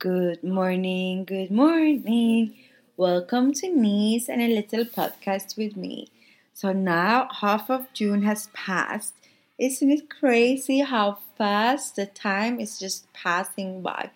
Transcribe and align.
Good 0.00 0.42
morning, 0.42 1.26
good 1.26 1.50
morning. 1.50 2.56
Welcome 2.96 3.52
to 3.52 3.68
Niece 3.68 4.30
and 4.30 4.40
a 4.40 4.48
Little 4.48 4.86
Podcast 4.86 5.58
with 5.58 5.76
me. 5.76 6.08
So 6.54 6.72
now 6.72 7.28
half 7.30 7.68
of 7.68 7.92
June 7.92 8.22
has 8.22 8.48
passed. 8.54 9.12
Isn't 9.58 9.90
it 9.90 10.08
crazy 10.08 10.78
how 10.78 11.18
fast 11.36 11.96
the 11.96 12.06
time 12.06 12.60
is 12.60 12.78
just 12.78 13.12
passing 13.12 13.82
by? 13.82 14.10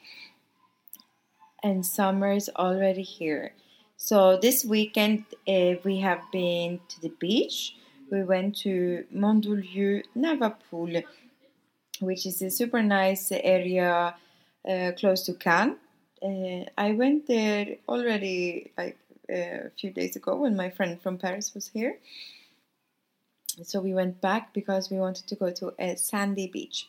And 1.62 1.84
summer 1.84 2.32
is 2.32 2.48
already 2.56 3.02
here. 3.02 3.52
So 3.98 4.38
this 4.40 4.64
weekend 4.64 5.26
uh, 5.46 5.74
we 5.84 5.98
have 6.00 6.22
been 6.32 6.80
to 6.88 7.02
the 7.02 7.12
beach. 7.20 7.76
We 8.10 8.22
went 8.22 8.56
to 8.60 9.04
Mandelieu 9.14 10.02
Navapool, 10.16 11.04
which 12.00 12.24
is 12.24 12.40
a 12.40 12.48
super 12.48 12.82
nice 12.82 13.30
area 13.30 14.14
close 14.96 15.22
to 15.26 15.34
Cannes. 15.34 15.76
Uh, 16.22 16.64
I 16.78 16.92
went 16.92 17.26
there 17.26 17.76
already 17.88 18.72
like 18.78 18.98
uh, 19.30 19.68
a 19.68 19.70
few 19.78 19.90
days 19.90 20.16
ago 20.16 20.36
when 20.36 20.56
my 20.56 20.70
friend 20.70 21.00
from 21.00 21.18
Paris 21.18 21.54
was 21.54 21.68
here. 21.68 21.98
So 23.62 23.80
we 23.80 23.94
went 23.94 24.20
back 24.20 24.52
because 24.52 24.90
we 24.90 24.98
wanted 24.98 25.26
to 25.28 25.34
go 25.36 25.50
to 25.50 25.72
a 25.78 25.96
sandy 25.96 26.46
beach, 26.48 26.88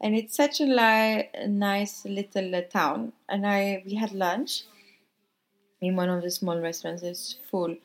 and 0.00 0.14
it's 0.14 0.36
such 0.36 0.60
a, 0.60 0.64
li- 0.64 1.28
nice 1.48 2.04
little 2.04 2.54
uh, 2.54 2.62
town. 2.62 3.12
And 3.28 3.46
I 3.46 3.82
we 3.86 3.94
had 3.94 4.12
lunch 4.12 4.64
in 5.80 5.96
one 5.96 6.08
of 6.08 6.22
the 6.22 6.30
small 6.30 6.58
restaurants. 6.58 7.02
It's 7.02 7.36
full, 7.50 7.76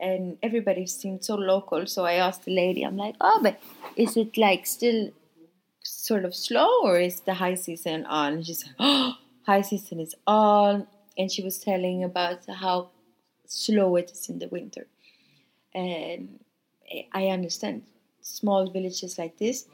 and 0.00 0.38
everybody 0.42 0.86
seemed 0.86 1.24
so 1.24 1.34
local. 1.36 1.86
So 1.86 2.04
I 2.04 2.14
asked 2.14 2.44
the 2.44 2.54
lady, 2.54 2.82
I'm 2.84 2.96
like, 2.96 3.16
"Oh, 3.20 3.40
but 3.42 3.60
is 3.96 4.16
it 4.16 4.36
like 4.36 4.66
still 4.66 5.10
sort 5.82 6.24
of 6.24 6.34
slow 6.34 6.82
or 6.82 6.98
is 6.98 7.20
the 7.20 7.34
high 7.34 7.54
season 7.54 8.06
on? 8.06 8.34
And 8.34 8.46
she 8.46 8.54
said, 8.54 8.74
Oh, 8.78 9.14
high 9.46 9.62
season 9.62 10.00
is 10.00 10.14
on. 10.26 10.86
And 11.16 11.30
she 11.30 11.42
was 11.42 11.58
telling 11.58 12.04
about 12.04 12.46
how 12.46 12.90
slow 13.46 13.96
it 13.96 14.10
is 14.10 14.28
in 14.28 14.38
the 14.38 14.48
winter. 14.48 14.86
And 15.74 16.40
I 17.12 17.28
understand 17.28 17.82
small 18.20 18.70
villages 18.70 19.18
like 19.18 19.38
this. 19.38 19.66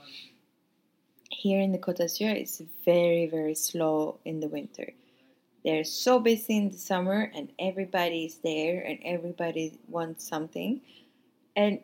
Here 1.31 1.61
in 1.61 1.73
the 1.73 1.79
Côte 1.79 1.97
d'Azur, 1.97 2.31
it's 2.31 2.63
very, 2.85 3.27
very 3.27 3.55
slow 3.55 4.19
in 4.25 4.41
the 4.41 4.49
winter. 4.49 4.93
They're 5.65 5.85
so 5.85 6.19
busy 6.19 6.57
in 6.57 6.71
the 6.71 6.79
summer, 6.79 7.31
and 7.35 7.53
everybody 7.59 8.25
is 8.25 8.39
there, 8.39 8.81
and 8.81 8.99
everybody 9.05 9.79
wants 9.89 10.27
something. 10.27 10.81
And 11.55 11.81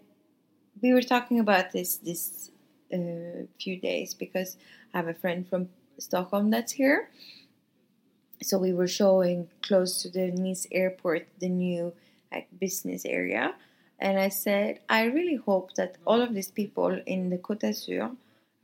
we 0.81 0.93
were 0.93 1.03
talking 1.03 1.41
about 1.41 1.73
this 1.73 1.97
this 1.97 2.51
uh, 2.93 3.24
few 3.59 3.77
days 3.79 4.15
because 4.15 4.57
I 4.93 4.99
have 4.99 5.09
a 5.09 5.15
friend 5.15 5.47
from 5.47 5.69
Stockholm 5.99 6.51
that's 6.51 6.73
here. 6.73 7.11
So 8.43 8.59
we 8.59 8.73
were 8.73 8.89
showing 8.89 9.49
close 9.63 10.03
to 10.03 10.11
the 10.11 10.31
Nice 10.31 10.67
airport 10.71 11.29
the 11.39 11.49
new 11.49 11.93
like 12.33 12.49
business 12.59 13.05
area, 13.05 13.55
and 13.99 14.19
I 14.19 14.29
said 14.29 14.81
I 14.89 15.05
really 15.05 15.37
hope 15.37 15.75
that 15.75 15.97
all 16.05 16.21
of 16.21 16.35
these 16.35 16.51
people 16.51 17.01
in 17.07 17.31
the 17.31 17.39
Côte 17.39 17.61
d'Azur 17.61 18.17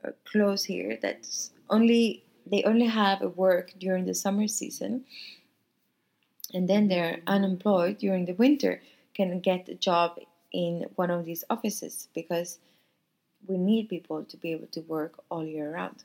uh, 0.05 0.11
close 0.25 0.65
here 0.65 0.99
that 1.03 1.27
only 1.71 2.25
they 2.45 2.65
only 2.65 2.87
have 2.87 3.23
a 3.23 3.29
work 3.29 3.75
during 3.79 4.07
the 4.07 4.15
summer 4.15 4.49
season, 4.49 5.05
and 6.53 6.69
then 6.69 6.89
they're 6.89 7.21
unemployed 7.27 7.99
during 7.99 8.27
the 8.27 8.35
winter 8.35 8.83
can 9.15 9.41
get 9.41 9.69
a 9.69 9.75
job 9.75 10.19
in 10.53 10.87
one 10.97 11.11
of 11.11 11.25
these 11.25 11.45
offices 11.51 12.09
because 12.15 12.59
we 13.47 13.56
need 13.56 13.89
people 13.89 14.25
to 14.25 14.37
be 14.37 14.53
able 14.53 14.67
to 14.69 14.81
work 14.81 15.23
all 15.31 15.45
year 15.45 15.73
round. 15.73 16.05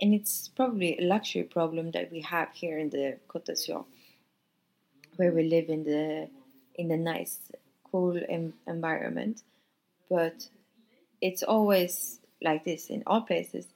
And 0.00 0.14
it's 0.14 0.48
probably 0.48 0.98
a 0.98 1.02
luxury 1.02 1.42
problem 1.42 1.90
that 1.92 2.10
we 2.10 2.20
have 2.22 2.48
here 2.52 2.78
in 2.78 2.90
the 2.90 3.18
Côte 3.28 3.44
d'Azur, 3.44 3.84
where 5.16 5.32
we 5.32 5.44
live 5.44 5.68
in 5.68 5.84
the 5.84 6.28
in 6.76 6.88
the 6.88 6.96
nice, 6.96 7.38
cool 7.90 8.18
em- 8.28 8.54
environment. 8.66 9.42
But 10.08 10.48
it's 11.20 11.42
always 11.42 12.20
like 12.42 12.64
this 12.64 12.88
in 12.88 13.02
all 13.06 13.20
places, 13.20 13.66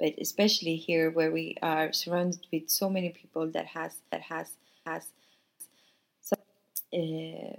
but 0.00 0.14
especially 0.18 0.76
here 0.76 1.10
where 1.10 1.30
we 1.30 1.56
are 1.60 1.92
surrounded 1.92 2.46
with 2.50 2.70
so 2.70 2.88
many 2.88 3.10
people 3.10 3.46
that 3.48 3.66
has 3.66 3.96
that 4.10 4.22
has 4.22 4.50
has 4.86 5.06
so 6.22 6.36
uh, 6.94 7.56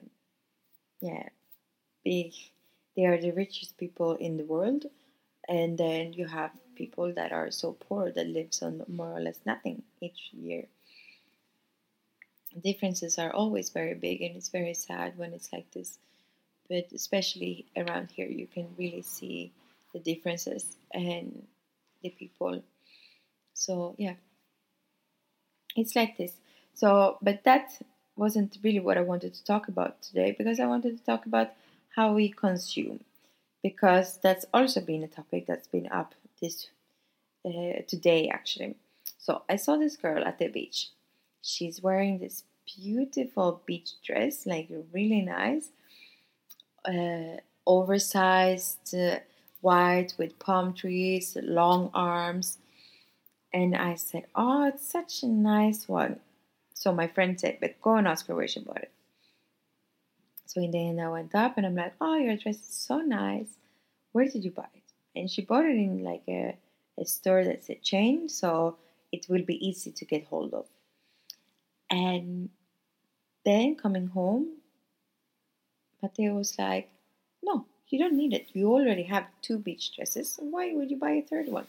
yeah 1.01 1.29
big 2.03 2.33
they 2.95 3.05
are 3.05 3.19
the 3.19 3.31
richest 3.31 3.77
people 3.77 4.15
in 4.15 4.37
the 4.37 4.43
world 4.45 4.85
and 5.47 5.77
then 5.77 6.13
you 6.13 6.27
have 6.27 6.51
people 6.75 7.13
that 7.13 7.31
are 7.31 7.51
so 7.51 7.73
poor 7.73 8.11
that 8.11 8.27
lives 8.27 8.61
on 8.61 8.83
more 8.87 9.17
or 9.17 9.19
less 9.21 9.39
nothing 9.45 9.83
each 10.01 10.31
year. 10.33 10.65
Differences 12.63 13.17
are 13.19 13.33
always 13.33 13.69
very 13.69 13.93
big 13.93 14.21
and 14.21 14.35
it's 14.35 14.49
very 14.49 14.73
sad 14.73 15.17
when 15.17 15.33
it's 15.33 15.51
like 15.53 15.69
this 15.71 15.99
but 16.69 16.87
especially 16.93 17.65
around 17.77 18.09
here 18.11 18.27
you 18.27 18.47
can 18.47 18.67
really 18.77 19.01
see 19.01 19.51
the 19.93 19.99
differences 19.99 20.77
and 20.93 21.45
the 22.01 22.09
people. 22.09 22.63
So 23.53 23.95
yeah. 23.97 24.15
It's 25.75 25.95
like 25.95 26.17
this. 26.17 26.33
So 26.73 27.17
but 27.21 27.43
that 27.43 27.79
wasn't 28.15 28.57
really 28.63 28.79
what 28.79 28.97
i 28.97 29.01
wanted 29.01 29.33
to 29.33 29.43
talk 29.43 29.67
about 29.67 30.01
today 30.01 30.33
because 30.37 30.59
i 30.59 30.65
wanted 30.65 30.97
to 30.97 31.03
talk 31.03 31.25
about 31.25 31.49
how 31.95 32.13
we 32.13 32.29
consume, 32.29 32.99
because 33.63 34.17
that's 34.21 34.45
also 34.53 34.81
been 34.81 35.03
a 35.03 35.07
topic 35.07 35.45
that's 35.47 35.67
been 35.67 35.87
up 35.91 36.13
this 36.41 36.67
uh, 37.45 37.81
today 37.87 38.29
actually. 38.29 38.75
So 39.17 39.43
I 39.49 39.55
saw 39.55 39.77
this 39.77 39.95
girl 39.95 40.23
at 40.23 40.39
the 40.39 40.47
beach. 40.47 40.89
She's 41.41 41.81
wearing 41.81 42.19
this 42.19 42.43
beautiful 42.65 43.61
beach 43.65 43.91
dress, 44.03 44.45
like 44.45 44.69
really 44.91 45.21
nice, 45.21 45.69
uh, 46.85 47.37
oversized 47.65 48.93
uh, 48.95 49.19
white 49.61 50.13
with 50.17 50.37
palm 50.39 50.73
trees, 50.73 51.37
long 51.41 51.91
arms. 51.93 52.57
And 53.53 53.75
I 53.75 53.95
said, 53.95 54.25
Oh, 54.35 54.67
it's 54.67 54.87
such 54.87 55.23
a 55.23 55.27
nice 55.27 55.87
one. 55.87 56.19
So 56.73 56.91
my 56.91 57.07
friend 57.07 57.39
said, 57.39 57.59
But 57.61 57.81
go 57.81 57.95
and 57.95 58.07
ask 58.07 58.27
her 58.27 58.35
where 58.35 58.47
she 58.47 58.59
bought 58.59 58.83
it. 58.83 58.91
So 60.45 60.61
in 60.61 60.71
the 60.71 60.87
end, 60.87 61.01
I 61.01 61.09
went 61.09 61.33
up 61.35 61.57
and 61.57 61.65
I'm 61.65 61.75
like, 61.75 61.95
oh, 61.99 62.15
your 62.15 62.37
dress 62.37 62.57
is 62.57 62.75
so 62.87 62.99
nice. 62.99 63.49
Where 64.11 64.25
did 64.25 64.43
you 64.43 64.51
buy 64.51 64.67
it? 64.73 64.93
And 65.15 65.29
she 65.29 65.41
bought 65.41 65.65
it 65.65 65.75
in 65.75 66.03
like 66.03 66.23
a, 66.27 66.57
a 66.99 67.05
store 67.05 67.43
that's 67.43 67.69
a 67.69 67.75
chain, 67.75 68.29
so 68.29 68.77
it 69.11 69.27
will 69.29 69.43
be 69.43 69.65
easy 69.65 69.91
to 69.91 70.05
get 70.05 70.25
hold 70.25 70.53
of. 70.53 70.65
And 71.89 72.49
then 73.43 73.75
coming 73.75 74.07
home, 74.07 74.57
Matteo 76.01 76.35
was 76.35 76.57
like, 76.57 76.89
no, 77.43 77.65
you 77.89 77.99
don't 77.99 78.17
need 78.17 78.33
it. 78.33 78.47
You 78.53 78.71
already 78.71 79.03
have 79.03 79.25
two 79.41 79.57
beach 79.57 79.95
dresses. 79.95 80.37
Why 80.39 80.73
would 80.73 80.91
you 80.91 80.97
buy 80.97 81.11
a 81.11 81.21
third 81.21 81.47
one? 81.47 81.67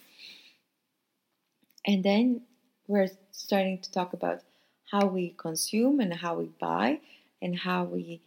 And 1.87 2.03
then 2.05 2.43
we're 2.89 3.09
starting 3.31 3.79
to 3.79 3.93
talk 3.93 4.13
about 4.13 4.43
how 4.91 5.07
we 5.07 5.35
consume 5.37 6.01
and 6.01 6.13
how 6.15 6.37
we 6.37 6.47
buy 6.59 7.01
and 7.43 7.57
how 7.57 7.85
we 7.85 8.21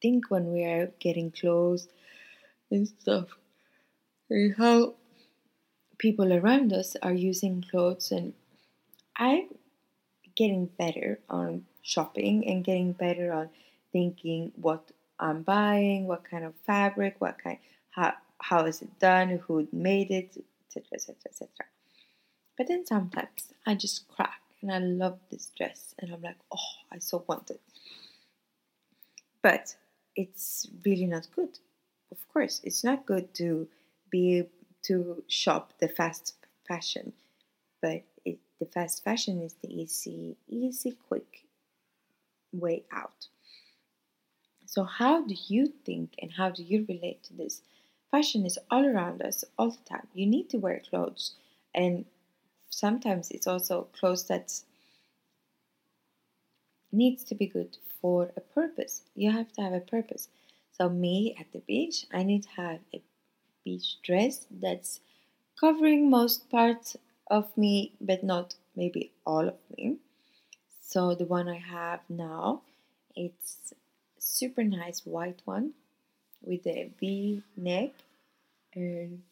think 0.00 0.30
when 0.30 0.52
we 0.52 0.64
are 0.64 0.92
getting 1.00 1.30
close 1.30 1.88
and 2.70 2.88
stuff, 2.88 3.28
and 4.30 4.54
how 4.56 4.94
people 5.98 6.32
around 6.32 6.72
us 6.72 6.96
are 7.02 7.12
using 7.12 7.64
clothes. 7.70 8.12
And 8.12 8.32
I'm 9.16 9.48
getting 10.36 10.66
better 10.66 11.18
on 11.28 11.64
shopping 11.82 12.46
and 12.46 12.64
getting 12.64 12.92
better 12.92 13.32
on 13.32 13.50
thinking 13.92 14.52
what 14.54 14.90
I'm 15.18 15.42
buying, 15.42 16.06
what 16.06 16.24
kind 16.24 16.44
of 16.44 16.54
fabric, 16.66 17.16
what 17.18 17.38
kind, 17.42 17.58
how 17.90 18.14
how 18.40 18.66
is 18.66 18.82
it 18.82 18.98
done, 19.00 19.42
who 19.46 19.66
made 19.72 20.12
it, 20.12 20.36
etc., 20.66 20.84
etc., 20.94 21.16
etc. 21.26 21.48
But 22.56 22.68
then 22.68 22.86
sometimes 22.86 23.52
I 23.66 23.74
just 23.74 24.08
crack 24.08 24.40
and 24.62 24.72
I 24.72 24.78
love 24.78 25.18
this 25.30 25.50
dress 25.56 25.94
and 25.98 26.12
I'm 26.12 26.22
like, 26.22 26.36
oh, 26.52 26.70
I 26.92 26.98
so 26.98 27.24
want 27.26 27.50
it. 27.50 27.60
But 29.42 29.74
it's 30.18 30.68
really 30.84 31.06
not 31.06 31.28
good. 31.34 31.60
Of 32.10 32.18
course, 32.28 32.60
it's 32.64 32.82
not 32.82 33.06
good 33.06 33.32
to 33.34 33.68
be 34.10 34.44
to 34.82 35.22
shop 35.28 35.74
the 35.78 35.88
fast 35.88 36.34
fashion, 36.66 37.12
but 37.80 38.02
it, 38.24 38.38
the 38.58 38.66
fast 38.66 39.04
fashion 39.04 39.40
is 39.40 39.54
the 39.62 39.68
easy, 39.68 40.36
easy, 40.48 40.96
quick 41.08 41.44
way 42.52 42.84
out. 42.90 43.28
So, 44.66 44.82
how 44.84 45.22
do 45.22 45.36
you 45.46 45.72
think 45.84 46.14
and 46.20 46.32
how 46.32 46.50
do 46.50 46.64
you 46.64 46.84
relate 46.88 47.22
to 47.24 47.34
this? 47.34 47.62
Fashion 48.10 48.44
is 48.44 48.58
all 48.70 48.84
around 48.84 49.22
us 49.22 49.44
all 49.56 49.70
the 49.70 49.84
time. 49.88 50.08
You 50.14 50.26
need 50.26 50.50
to 50.50 50.58
wear 50.58 50.80
clothes, 50.80 51.36
and 51.74 52.06
sometimes 52.70 53.30
it's 53.30 53.46
also 53.46 53.88
clothes 53.92 54.24
that 54.24 54.62
needs 56.92 57.24
to 57.24 57.34
be 57.34 57.46
good 57.46 57.76
for 58.00 58.32
a 58.36 58.40
purpose. 58.40 59.02
You 59.14 59.32
have 59.32 59.52
to 59.54 59.62
have 59.62 59.72
a 59.72 59.80
purpose. 59.80 60.28
So, 60.72 60.88
me 60.88 61.36
at 61.38 61.52
the 61.52 61.60
beach, 61.60 62.06
I 62.12 62.22
need 62.22 62.44
to 62.44 62.50
have 62.50 62.80
a 62.94 63.02
beach 63.64 64.00
dress 64.02 64.46
that's 64.50 65.00
covering 65.58 66.08
most 66.08 66.48
parts 66.50 66.96
of 67.30 67.56
me, 67.56 67.92
but 68.00 68.22
not 68.22 68.54
maybe 68.76 69.12
all 69.26 69.48
of 69.48 69.58
me. 69.76 69.96
So, 70.80 71.14
the 71.14 71.24
one 71.24 71.48
I 71.48 71.58
have 71.58 72.00
now, 72.08 72.62
it's 73.16 73.74
super 74.18 74.62
nice 74.62 75.04
white 75.04 75.42
one 75.44 75.72
with 76.42 76.66
a 76.66 76.90
V 77.00 77.42
neck 77.56 77.90
and 78.74 79.22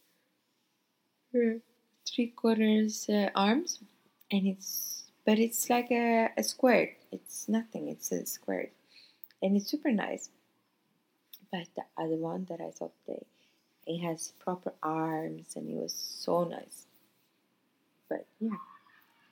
three 1.33 2.29
quarters 2.29 3.09
uh, 3.09 3.31
arms, 3.35 3.81
and 4.31 4.47
it's 4.47 4.96
but 5.27 5.39
it's 5.39 5.69
like 5.69 5.91
a, 5.91 6.31
a 6.37 6.43
square. 6.43 6.93
It's 7.13 7.49
nothing. 7.49 7.89
It's 7.89 8.11
a 8.13 8.25
square, 8.25 8.71
and 9.43 9.57
it's 9.57 9.69
super 9.71 9.93
nice. 9.93 10.31
But 11.53 11.67
the 11.77 11.85
other 11.99 12.17
one 12.17 12.47
that 12.49 12.61
I 12.61 12.71
saw 12.71 12.91
today, 13.05 13.27
it 13.87 13.99
has 13.99 14.33
proper 14.39 14.73
arms, 14.83 15.57
and 15.57 15.69
it 15.69 15.77
was 15.77 15.93
so 15.93 16.45
nice. 16.45 16.87
But 18.09 18.27
yeah, 18.41 18.63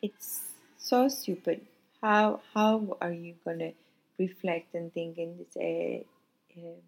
it's 0.02 0.41
so 0.76 1.08
stupid. 1.08 1.61
How 2.02 2.41
how 2.52 2.99
are 3.00 3.12
you 3.12 3.35
gonna 3.44 3.73
reflect 4.19 4.75
and 4.75 4.93
think 4.93 5.19
in 5.19 5.38
this 5.38 5.56
uh, 5.56 6.61
uh, 6.61 6.81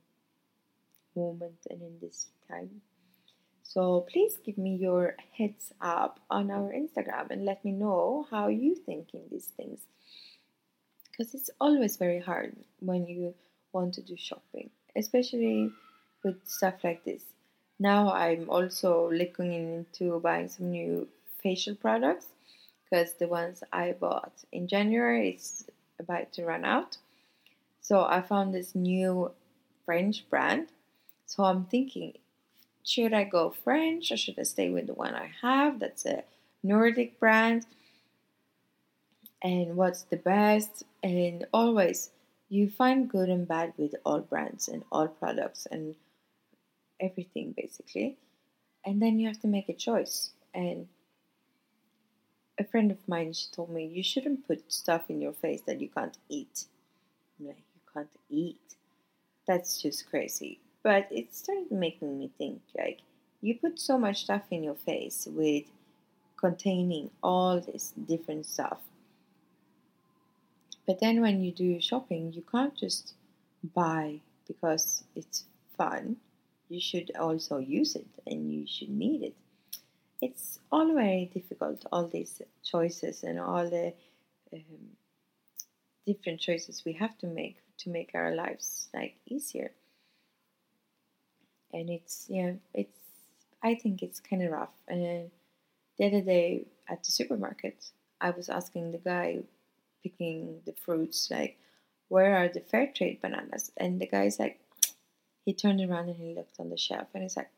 moment 1.17 1.59
and 1.71 1.81
in 1.83 1.99
this 2.01 2.27
time. 2.49 2.83
So 3.69 4.07
please 4.11 4.39
give 4.45 4.57
me 4.59 4.77
your 4.77 5.17
heads 5.37 5.73
up 5.81 6.21
on 6.31 6.51
our 6.51 6.73
Instagram 6.73 7.31
and 7.31 7.45
let 7.45 7.65
me 7.65 7.73
know 7.73 8.27
how 8.31 8.49
you 8.49 8.75
think 8.75 9.13
in 9.13 9.23
these 9.31 9.47
things. 9.57 9.81
Because 11.11 11.35
it's 11.35 11.51
always 11.61 11.97
very 11.97 12.21
hard 12.21 12.57
when 12.81 13.07
you 13.07 13.35
want 13.73 13.95
to 13.95 14.03
do 14.03 14.17
shopping, 14.17 14.71
especially 14.95 15.71
with 16.23 16.47
stuff 16.47 16.85
like 16.85 17.05
this. 17.05 17.23
Now 17.79 18.13
I'm 18.13 18.49
also 18.49 19.11
looking 19.11 19.53
into 19.53 20.21
buying 20.21 20.49
some 20.49 20.71
new 20.71 21.09
facial 21.43 21.75
products 21.75 22.29
because 22.85 23.15
the 23.15 23.29
ones 23.29 23.63
I 23.73 23.93
bought 23.93 24.33
in 24.53 24.69
January 24.69 25.31
is 25.31 25.67
about 25.99 26.33
to 26.35 26.45
run 26.45 26.65
out. 26.65 26.97
So 27.81 28.05
I 28.05 28.23
found 28.23 28.55
this 28.55 28.75
new 28.75 29.33
French 29.85 30.29
brand. 30.31 30.69
So 31.27 31.45
I'm 31.45 31.65
thinking, 31.65 32.15
should 32.87 33.13
I 33.13 33.25
go 33.25 33.51
French 33.51 34.13
or 34.13 34.17
should 34.17 34.39
I 34.39 34.45
stay 34.45 34.71
with 34.71 34.87
the 34.87 34.95
one 34.95 35.15
I 35.15 35.33
have? 35.43 35.81
That's 35.81 36.07
a 36.07 36.23
Nordic 36.63 37.19
brand. 37.19 37.67
And 39.43 39.77
what's 39.77 40.03
the 40.03 40.17
best? 40.17 40.85
And 41.03 41.47
always, 41.53 42.11
you 42.49 42.71
find 42.71 43.11
good 43.11 43.29
and 43.29 43.47
bad 43.47 43.73
with 43.77 43.97
all 44.05 44.21
brands 44.21 44.69
and 44.69 44.85
all 44.93 45.09
products 45.09 45.67
and 45.69 45.97
everything 47.01 47.55
basically. 47.57 48.19
And 48.85 49.03
then 49.03 49.19
you 49.19 49.27
have 49.27 49.41
to 49.41 49.49
make 49.49 49.69
a 49.69 49.75
choice. 49.75 50.31
And 50.55 50.87
a 52.59 52.65
friend 52.65 52.93
of 52.93 52.99
mine, 53.09 53.33
she 53.33 53.47
told 53.51 53.71
me, 53.71 53.85
you 53.85 54.05
shouldn't 54.05 54.47
put 54.47 54.73
stuff 54.73 55.11
in 55.11 55.21
your 55.21 55.33
face 55.33 55.63
that 55.67 55.81
you 55.81 55.89
can't 55.89 56.17
eat. 56.29 56.67
I'm 57.41 57.49
like, 57.49 57.65
you 57.75 57.81
can't 57.93 58.09
eat. 58.31 58.77
That's 59.49 59.83
just 59.83 60.09
crazy. 60.09 60.61
But 60.87 61.09
it 61.11 61.35
started 61.35 61.73
making 61.73 62.17
me 62.17 62.31
think 62.39 62.61
like, 62.79 63.01
you 63.41 63.57
put 63.57 63.81
so 63.81 63.99
much 63.99 64.23
stuff 64.23 64.43
in 64.53 64.63
your 64.63 64.77
face 64.77 65.27
with 65.29 65.65
containing 66.37 67.11
all 67.25 67.59
this 67.59 67.93
different 68.07 68.47
stuff. 68.47 68.79
But 70.87 71.01
then 71.01 71.21
when 71.21 71.43
you 71.43 71.51
do 71.51 71.81
shopping, 71.81 72.33
you 72.33 72.45
can't 72.49 72.77
just 72.77 73.15
buy 73.75 74.21
because 74.47 75.03
it's 75.17 75.47
fun. 75.77 76.19
You 76.69 76.81
should 76.81 77.11
also 77.19 77.59
use 77.59 77.97
it 77.97 78.07
and 78.25 78.53
you 78.55 78.65
should 78.69 78.91
need 78.91 79.25
it. 79.25 79.35
It's 80.23 80.61
all 80.71 80.95
very 80.95 81.29
difficult, 81.35 81.85
all 81.91 82.07
these 82.07 82.41
choices 82.63 83.25
and 83.25 83.41
all 83.41 83.69
the 83.69 83.93
um, 84.53 84.95
different 86.07 86.39
choices 86.39 86.85
we 86.87 86.93
have 86.93 87.19
to 87.19 87.27
make 87.27 87.57
to 87.79 87.91
make 87.91 88.13
our 88.15 88.37
lives 88.37 88.89
like 88.95 89.17
easier. 89.27 89.73
And 91.77 91.91
it's 91.91 92.27
yeah, 92.29 92.53
it's 92.73 92.99
I 93.63 93.75
think 93.75 94.03
it's 94.03 94.21
kind 94.21 94.43
of 94.43 94.53
rough. 94.53 94.77
And 94.89 95.31
the 95.99 96.07
other 96.07 96.23
day 96.23 96.67
at 96.89 97.05
the 97.05 97.11
supermarket, 97.11 97.91
I 98.21 98.31
was 98.31 98.49
asking 98.49 98.93
the 98.93 98.99
guy 98.99 99.41
picking 100.03 100.61
the 100.65 100.73
fruits 100.73 101.29
like, 101.31 101.59
where 102.09 102.37
are 102.37 102.49
the 102.49 102.61
fair 102.61 102.87
trade 102.87 103.21
bananas? 103.21 103.73
And 103.77 104.01
the 104.01 104.07
guy's 104.07 104.39
like, 104.39 104.59
he 105.45 105.53
turned 105.53 105.81
around 105.81 106.09
and 106.09 106.17
he 106.17 106.35
looked 106.35 106.59
on 106.59 106.71
the 106.71 106.79
shelf 106.79 107.09
and 107.13 107.23
he's 107.23 107.37
like, 107.37 107.51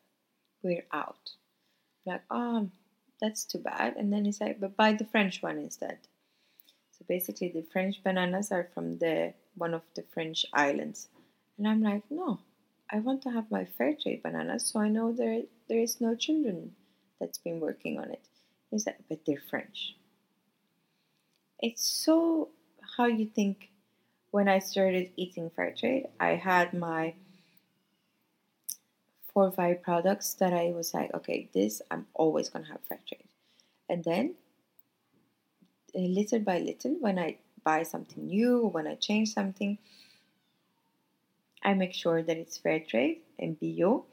we're 0.62 0.86
out. 0.92 1.30
I'm 2.06 2.12
like, 2.12 2.22
oh, 2.30 2.70
that's 3.20 3.44
too 3.44 3.58
bad. 3.58 3.96
And 3.96 4.12
then 4.12 4.24
he's 4.24 4.40
like, 4.40 4.58
but 4.60 4.76
buy 4.76 4.94
the 4.94 5.04
French 5.04 5.42
one 5.42 5.58
instead. 5.58 5.98
So 6.92 7.04
basically, 7.08 7.50
the 7.50 7.62
French 7.62 8.02
bananas 8.02 8.50
are 8.50 8.68
from 8.74 8.98
the 8.98 9.34
one 9.54 9.74
of 9.74 9.82
the 9.94 10.02
French 10.02 10.44
islands. 10.52 11.08
And 11.56 11.68
I'm 11.68 11.82
like, 11.82 12.02
no, 12.10 12.40
I 12.90 12.98
want 13.00 13.22
to 13.22 13.30
have 13.30 13.50
my 13.50 13.64
fair 13.64 13.94
trade 13.94 14.22
bananas 14.22 14.66
so 14.66 14.80
I 14.80 14.88
know 14.88 15.12
there 15.12 15.42
there 15.68 15.78
is 15.78 16.00
no 16.00 16.14
children 16.14 16.74
that's 17.20 17.38
been 17.38 17.60
working 17.60 17.98
on 17.98 18.10
it. 18.10 18.22
He 18.70 18.78
said, 18.78 18.96
but 19.08 19.20
they're 19.26 19.42
French. 19.50 19.96
It's 21.60 21.86
so 21.86 22.50
how 22.96 23.06
you 23.06 23.26
think 23.26 23.70
when 24.30 24.48
I 24.48 24.58
started 24.58 25.10
eating 25.16 25.50
fair 25.50 25.74
trade, 25.76 26.06
I 26.20 26.34
had 26.36 26.72
my 26.74 27.14
four 29.32 29.44
or 29.46 29.52
five 29.52 29.82
products 29.82 30.34
that 30.34 30.52
I 30.52 30.72
was 30.74 30.94
like, 30.94 31.12
okay, 31.14 31.48
this 31.52 31.82
I'm 31.90 32.06
always 32.14 32.48
gonna 32.48 32.68
have 32.68 32.80
fair 32.88 33.00
trade. 33.06 33.28
And 33.88 34.04
then 34.04 34.34
uh, 35.94 36.00
little 36.00 36.40
by 36.40 36.58
little, 36.58 36.96
when 37.00 37.18
I 37.18 37.38
buy 37.64 37.82
something 37.82 38.26
new, 38.26 38.66
when 38.66 38.86
I 38.86 38.94
change 38.94 39.32
something, 39.32 39.78
I 41.68 41.74
make 41.74 41.92
sure 41.92 42.22
that 42.22 42.38
it's 42.38 42.56
fair 42.56 42.80
trade 42.80 43.18
and 43.38 43.60
bio. 43.60 44.06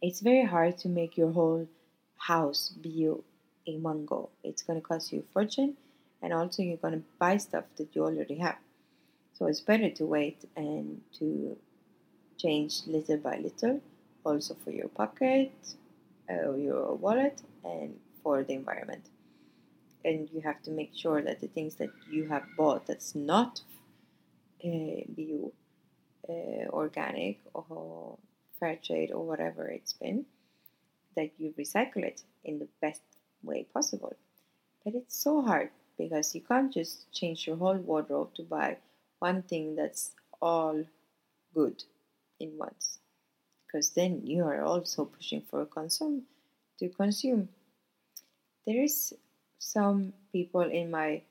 It's 0.00 0.20
very 0.20 0.44
hard 0.44 0.78
to 0.78 0.88
make 0.88 1.16
your 1.16 1.32
whole 1.32 1.66
house 2.18 2.68
bio 2.68 3.24
in 3.66 3.82
one 3.82 4.06
go. 4.06 4.28
It's 4.44 4.62
going 4.62 4.80
to 4.80 4.86
cost 4.86 5.12
you 5.12 5.24
a 5.28 5.32
fortune, 5.32 5.76
and 6.22 6.32
also 6.32 6.62
you're 6.62 6.76
going 6.76 6.94
to 6.94 7.02
buy 7.18 7.36
stuff 7.38 7.64
that 7.78 7.96
you 7.96 8.04
already 8.04 8.36
have. 8.36 8.58
So 9.32 9.46
it's 9.46 9.60
better 9.60 9.90
to 9.90 10.04
wait 10.06 10.38
and 10.54 11.00
to 11.18 11.56
change 12.38 12.82
little 12.86 13.16
by 13.16 13.38
little, 13.38 13.80
also 14.24 14.54
for 14.62 14.70
your 14.70 14.88
pocket, 14.88 15.50
uh, 16.30 16.54
your 16.54 16.94
wallet, 16.94 17.42
and 17.64 17.98
for 18.22 18.44
the 18.44 18.54
environment 18.54 19.04
and 20.04 20.30
you 20.32 20.40
have 20.40 20.62
to 20.62 20.70
make 20.70 20.92
sure 20.94 21.20
that 21.22 21.40
the 21.40 21.48
things 21.48 21.74
that 21.74 21.90
you 22.10 22.28
have 22.28 22.44
bought 22.56 22.86
that's 22.86 23.14
not 23.14 23.60
uh, 24.64 25.02
uh, 26.28 26.68
organic 26.70 27.40
or 27.54 28.18
fair 28.58 28.76
trade 28.76 29.12
or 29.12 29.26
whatever 29.26 29.66
it's 29.68 29.92
been 29.92 30.26
that 31.16 31.30
you 31.38 31.52
recycle 31.58 32.04
it 32.04 32.22
in 32.44 32.58
the 32.58 32.68
best 32.80 33.02
way 33.42 33.66
possible. 33.72 34.14
But 34.84 34.94
it's 34.94 35.16
so 35.16 35.42
hard 35.42 35.70
because 35.98 36.34
you 36.34 36.40
can't 36.40 36.72
just 36.72 37.12
change 37.12 37.46
your 37.46 37.56
whole 37.56 37.76
wardrobe 37.76 38.34
to 38.34 38.42
buy 38.42 38.78
one 39.18 39.42
thing 39.42 39.76
that's 39.76 40.12
all 40.40 40.84
good 41.54 41.82
in 42.38 42.56
once 42.56 43.00
because 43.70 43.90
then 43.90 44.20
you 44.24 44.44
are 44.44 44.62
also 44.62 45.04
pushing 45.04 45.42
for 45.42 45.64
consume 45.66 46.22
to 46.78 46.88
consume. 46.88 47.48
There 48.66 48.82
is 48.82 49.12
some 49.58 50.12
people 50.32 50.62
in 50.62 50.90
my 50.90 51.22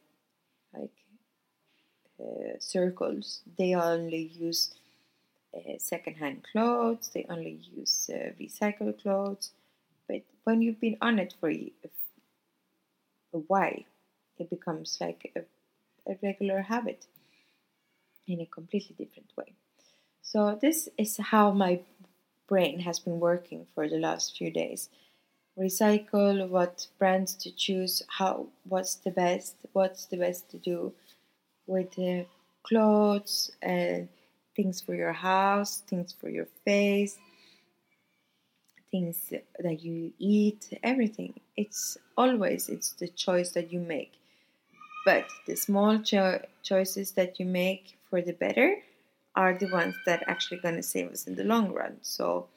like 0.73 0.91
uh, 2.19 2.59
circles 2.59 3.41
they 3.57 3.73
only 3.73 4.31
use 4.33 4.75
uh, 5.55 5.77
secondhand 5.77 6.43
clothes 6.51 7.09
they 7.13 7.25
only 7.29 7.59
use 7.75 8.09
uh, 8.13 8.31
recycled 8.39 9.01
clothes. 9.01 9.51
But 10.07 10.23
when 10.43 10.61
you've 10.61 10.79
been 10.79 10.97
on 11.01 11.19
it 11.19 11.35
for 11.39 11.49
a, 11.49 11.71
while 13.31 13.83
it 14.37 14.49
becomes 14.49 14.97
like 14.99 15.31
a, 15.35 16.11
a 16.11 16.17
regular 16.21 16.61
habit 16.61 17.05
in 18.27 18.41
a 18.41 18.45
completely 18.45 18.95
different 18.97 19.31
way. 19.37 19.53
So 20.21 20.57
this 20.61 20.89
is 20.97 21.17
how 21.17 21.51
my 21.51 21.81
brain 22.47 22.79
has 22.79 22.99
been 22.99 23.19
working 23.19 23.65
for 23.73 23.87
the 23.87 23.97
last 23.97 24.37
few 24.37 24.51
days. 24.51 24.89
Recycle 25.57 26.47
what 26.47 26.87
brands 26.97 27.33
to 27.35 27.51
choose 27.51 28.01
how 28.07 28.47
what's 28.63 28.95
the 28.95 29.11
best 29.11 29.55
what's 29.73 30.05
the 30.05 30.17
best 30.17 30.49
to 30.51 30.57
do 30.57 30.93
with 31.69 31.91
the 31.95 32.25
clothes 32.63 33.51
and 33.61 34.09
things 34.55 34.81
for 34.81 34.93
your 34.95 35.13
house 35.13 35.83
things 35.87 36.13
for 36.19 36.29
your 36.29 36.47
face 36.65 37.17
things 38.91 39.31
that 39.59 39.83
you 39.83 40.11
eat 40.17 40.77
everything 40.83 41.33
it's 41.55 41.97
always 42.17 42.69
it's 42.69 42.93
the 42.93 43.07
choice 43.07 43.51
that 43.51 43.71
you 43.71 43.79
make 43.79 44.13
but 45.05 45.25
the 45.47 45.55
small 45.55 45.99
cho- 45.99 46.43
choices 46.63 47.11
that 47.11 47.39
you 47.39 47.45
make 47.45 47.97
for 48.09 48.21
the 48.21 48.33
better 48.33 48.75
are 49.35 49.57
the 49.57 49.71
ones 49.71 49.95
that 50.05 50.23
actually 50.27 50.59
going 50.59 50.75
to 50.75 50.83
save 50.83 51.09
us 51.11 51.27
in 51.27 51.35
the 51.35 51.43
long 51.43 51.71
run 51.71 51.95
so 52.01 52.47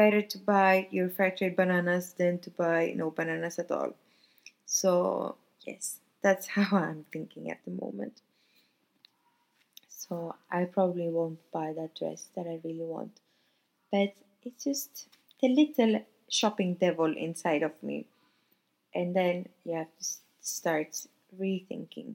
better 0.00 0.22
to 0.22 0.38
buy 0.38 0.88
your 0.90 1.10
trade 1.10 1.54
bananas 1.56 2.14
than 2.14 2.38
to 2.38 2.50
buy 2.50 2.94
no 2.96 3.10
bananas 3.10 3.58
at 3.58 3.70
all. 3.70 3.92
So, 4.64 5.36
yes, 5.66 5.98
that's 6.22 6.46
how 6.56 6.78
I'm 6.78 7.04
thinking 7.12 7.50
at 7.50 7.60
the 7.66 7.72
moment. 7.72 8.22
So, 10.10 10.34
I 10.50 10.64
probably 10.64 11.08
won't 11.08 11.38
buy 11.52 11.72
that 11.72 11.94
dress 11.94 12.28
that 12.34 12.46
I 12.46 12.58
really 12.64 12.84
want. 12.84 13.20
But 13.92 14.14
it's 14.42 14.64
just 14.64 15.06
the 15.40 15.48
little 15.48 16.04
shopping 16.28 16.74
devil 16.74 17.16
inside 17.16 17.62
of 17.62 17.80
me. 17.80 18.06
And 18.92 19.14
then 19.14 19.46
you 19.64 19.76
have 19.76 19.96
to 20.00 20.04
start 20.40 21.06
rethinking. 21.40 22.14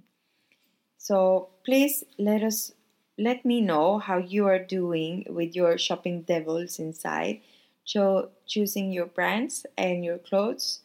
So, 0.97 1.47
please 1.63 2.03
let 2.17 2.43
us 2.43 2.73
let 3.17 3.45
me 3.45 3.61
know 3.61 3.99
how 3.99 4.17
you 4.17 4.45
are 4.45 4.59
doing 4.59 5.25
with 5.29 5.55
your 5.55 5.77
shopping 5.77 6.23
devils 6.23 6.79
inside 6.79 7.39
cho- 7.85 8.29
choosing 8.45 8.91
your 8.91 9.05
brands 9.05 9.65
and 9.77 10.03
your 10.03 10.17
clothes, 10.17 10.81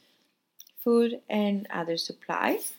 food, 0.78 1.20
and 1.28 1.66
other 1.70 1.96
supplies 1.96 2.74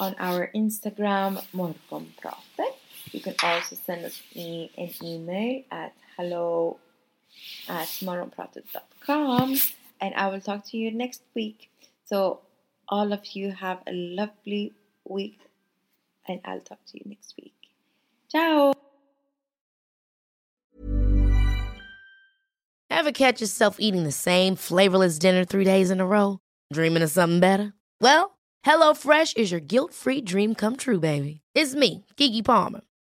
on 0.00 0.16
our 0.18 0.50
Instagram, 0.52 1.44
Morgonpratet. 1.54 2.77
You 3.12 3.20
can 3.20 3.34
also 3.42 3.76
send 3.76 4.04
us 4.04 4.20
an 4.34 4.68
email 5.02 5.62
at 5.70 5.94
hello 6.16 6.78
at 7.68 7.88
morgonpratet.com 8.02 9.56
and 10.00 10.14
I 10.14 10.28
will 10.28 10.40
talk 10.40 10.64
to 10.66 10.76
you 10.76 10.90
next 10.90 11.22
week. 11.34 11.70
So, 12.04 12.40
all 12.88 13.12
of 13.12 13.26
you 13.34 13.52
have 13.52 13.80
a 13.86 13.92
lovely 13.92 14.72
week 15.04 15.38
and 16.26 16.40
I'll 16.44 16.60
talk 16.60 16.78
to 16.86 16.98
you 16.98 17.04
next 17.06 17.34
week. 17.40 17.54
Ciao! 18.30 18.72
Ever 22.90 23.12
catch 23.12 23.40
yourself 23.40 23.76
eating 23.78 24.04
the 24.04 24.12
same 24.12 24.56
flavorless 24.56 25.18
dinner 25.18 25.44
three 25.44 25.64
days 25.64 25.90
in 25.90 26.00
a 26.00 26.06
row? 26.06 26.40
Dreaming 26.72 27.02
of 27.02 27.10
something 27.10 27.40
better? 27.40 27.72
Well, 28.00 28.38
HelloFresh 28.66 29.36
is 29.36 29.50
your 29.50 29.60
guilt 29.60 29.94
free 29.94 30.20
dream 30.20 30.54
come 30.54 30.76
true, 30.76 30.98
baby. 30.98 31.42
It's 31.54 31.74
me, 31.74 32.04
Keke 32.16 32.44
Palmer. 32.44 32.80